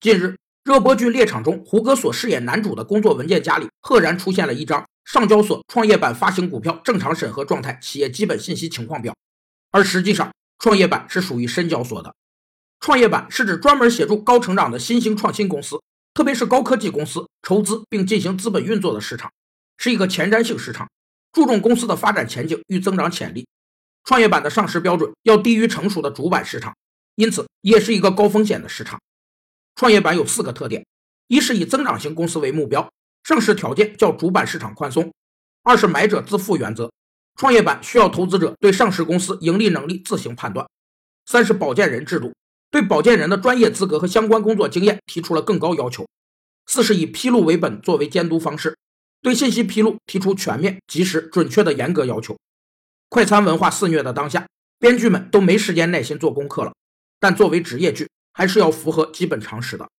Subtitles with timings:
[0.00, 0.34] 近日，
[0.64, 9.14] 热播剧《猎场》中，胡歌所饰演男主的工作文件夹里，赫然出现了一张上交所创业板发行股票正常审核状态企业基本信息情况表，
[9.70, 12.14] 而实际上，创业板是属于深交所的。
[12.80, 15.78] 创业板是指专门协助高成长的新兴创新公司，
[16.14, 19.30] 特别是高科技公司筹资并进行资本运作的市场，
[19.76, 20.88] 是一个前瞻性市场，
[21.30, 23.46] 注重公司的发展前景与增长潜力。
[24.04, 26.74] 创业板的上市标准要低于成熟的主板市场，
[27.16, 28.98] 因此也是一个高风险的市场。
[29.80, 30.84] 创业板有四个特点：
[31.26, 32.92] 一是以增长型公司为目标，
[33.24, 35.04] 上市条件较主板市场宽松；
[35.62, 36.92] 二是买者自负原则，
[37.36, 40.66] 创业板需要投资者对上市公司盈利能力自行判断；
[41.24, 42.34] 三是保荐人制度，
[42.70, 46.04] 对保荐人的专业资格和相关工作经验提出了更高要求；
[46.66, 48.76] 四是以披露为本作为监督方式，
[49.22, 52.36] 对信息披露提出全面、及时、准确的严格要求。
[53.08, 54.46] 快餐文化肆虐的当下，
[54.78, 56.74] 编剧们都没时间耐心做功课了。
[57.18, 58.10] 但作为职业剧，
[58.40, 59.90] 还是要符合基本常识的。